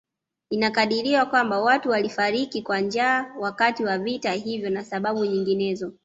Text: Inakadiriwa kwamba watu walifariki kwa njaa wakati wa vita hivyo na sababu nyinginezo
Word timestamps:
Inakadiriwa 0.49 1.25
kwamba 1.25 1.61
watu 1.61 1.89
walifariki 1.89 2.61
kwa 2.61 2.79
njaa 2.81 3.33
wakati 3.39 3.83
wa 3.85 3.97
vita 3.97 4.31
hivyo 4.31 4.69
na 4.69 4.83
sababu 4.83 5.25
nyinginezo 5.25 5.93